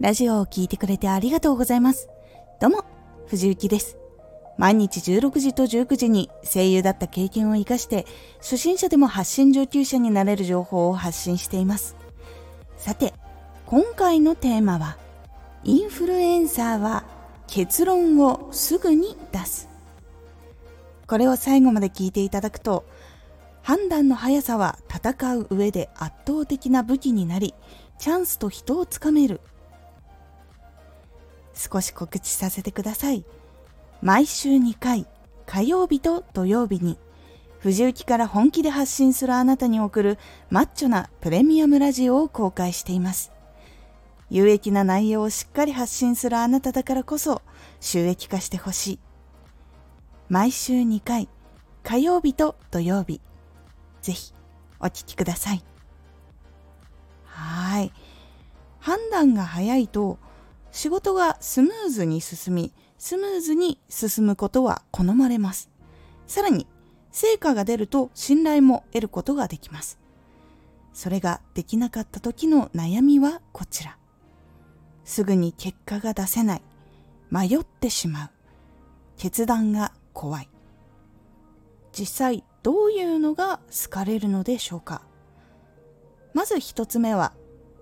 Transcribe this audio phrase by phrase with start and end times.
[0.00, 2.08] ラジオを聴いてくれてありがとうございます。
[2.60, 2.84] どうも、
[3.26, 3.98] 藤幸です。
[4.56, 8.06] 毎日16時と19時に声優だった経験を活かして
[8.38, 11.96] 初心者でも発信上級者になれる情報を発信しています。
[12.76, 13.12] さて、
[13.66, 14.98] 今回のテーマは
[15.64, 17.02] インフルエンサーは
[17.48, 19.68] 結論をすぐに出す。
[21.08, 22.84] これを最後まで聞いていただくと
[23.62, 27.52] 判断の速さは戦う上で圧倒的な武器になり
[27.98, 29.40] チャンスと人をつかめる
[31.58, 33.24] 少し告知させてください。
[34.00, 35.08] 毎週2回、
[35.44, 36.98] 火曜日と土曜日に、
[37.58, 40.18] 藤雪から本気で発信するあなたに送る
[40.50, 43.32] マッチョなプレミアムラジオを公開しています。
[44.30, 47.42] 有益な内容をしっかり発信するあなただからこそ
[47.80, 48.98] 収益化してほしい。
[50.28, 51.28] 毎週2回、
[51.82, 53.20] 火曜日と土曜日、
[54.00, 54.32] ぜひ
[54.78, 55.64] お聴きください。
[57.24, 57.92] はい。
[58.78, 60.18] 判断が早いと
[60.70, 65.70] 仕事がスムーズに進み、スムーズに進むことは好まれます。
[66.26, 66.66] さらに、
[67.10, 69.98] 成果が出ると信頼も得ることができます。
[70.92, 73.96] それができなかった時の悩みはこちら。
[75.04, 76.62] すぐに結果が出せない。
[77.30, 78.30] 迷ってしまう。
[79.16, 80.48] 決断が怖い。
[81.92, 85.02] 実際どういうのが好かれるのでしょうか
[86.34, 87.32] まず一つ目は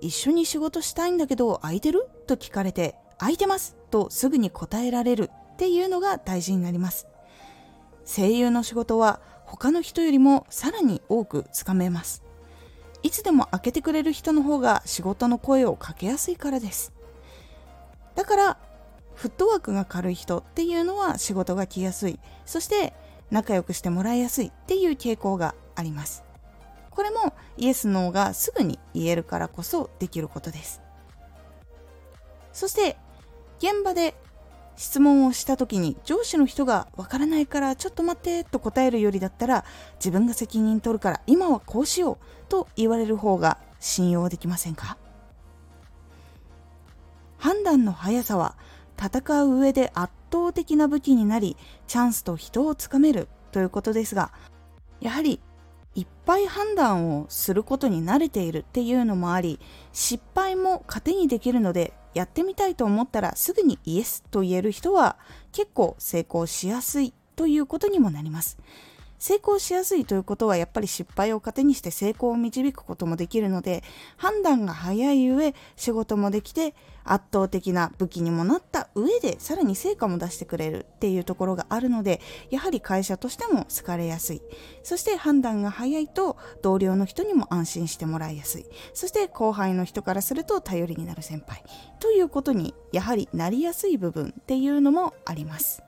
[0.00, 2.06] 一緒に仕事したいんだけど空いてる？
[2.24, 7.06] と聞かれて空いてますとすぐに答えられるっていうのが大事になります。
[8.04, 12.22] 声優の仕事は他の人よりもさらに多くつかめます。
[13.02, 16.92] いつでも開けてくれる人の方が仕事の声をかけやすいからです。
[18.14, 18.58] だから
[19.14, 22.18] フットワークが軽い人っていうのは仕事が来やすい。
[22.46, 22.94] そして
[23.30, 26.24] 仲良くしてもらいやすいっていう傾向があります。
[26.90, 30.83] これもイエス・ノーがすぐに言えるからこそできることです。
[32.54, 32.96] そして
[33.58, 34.14] 現場で
[34.76, 39.64] 質問をした時に上司の人がわからないからちょっと待ってと答えるよりだったら
[39.96, 42.16] 自分が責任取るから今はこうしよう
[42.48, 44.96] と言われる方が信用できませんか？
[47.38, 48.56] 判断の速さは
[48.98, 54.32] 戦う上で圧倒的な武器になりチャンスと人をつかめるということですが
[55.00, 55.40] やはり
[55.94, 59.60] いっぱい判断をすることに慣れているっていうのもあり
[59.92, 65.16] 失敗も糧にできるのでやってみたいと思ったらすぐにイエスと言える人は
[65.52, 68.58] 結構成功しやすいということにもなります。
[69.18, 73.82] 成功しやすいということはやっぱり失敗を糧にして成功を導くこともできるので
[74.16, 82.20] 判断が早い上仕事もできて圧倒的な武器にもなった上でさらに成果も出してくれるっていうところがあるので
[82.50, 84.42] やはり会社としても好かれやすい。
[84.82, 88.66] そして判断が早いと同僚の人にも安心してもらいやすい。
[88.94, 91.62] そして後輩の人からすると頼りになる先輩。
[92.00, 95.82] ということにやはりなりやすい部分っていうのもあります。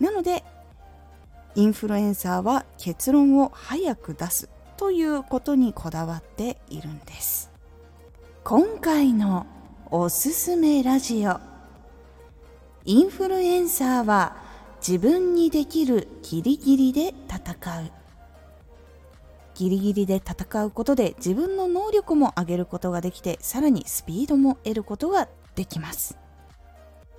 [0.00, 0.44] なので
[1.56, 7.50] インフルエンサーは結論を早く出すということにこだわっているんです。
[8.42, 9.46] 今回の
[9.90, 11.38] おすすめラジオ。
[12.84, 14.36] インフルエンサーは
[14.86, 17.90] 自分にできるギリギリで戦う。
[19.54, 26.18] ギリギリで戦うことで自分の能力も上げることができてさらにスピードも得ることができます。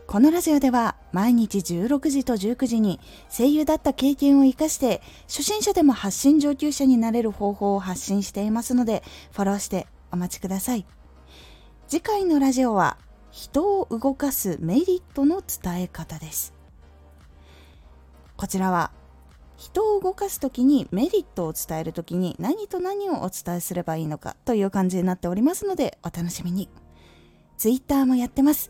[0.08, 3.00] このラジオでは毎日16時と19時に
[3.30, 10.86] 声優だった経験を活かして初心者でも発信上級者になれる方法を発信していますのでフォローしてお待ちください。
[11.88, 12.98] 次回のラジオは
[13.32, 16.54] 人を動かすメリットの伝え方です。
[18.38, 18.92] こちらは
[19.58, 26.70] 人を動かす時にメリットを伝える時に何と何をお伝えすればいいのかという感じになっておりますのでお楽しみに。
[27.58, 28.70] Twitter もやってます。